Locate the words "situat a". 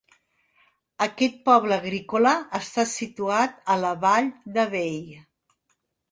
2.93-3.75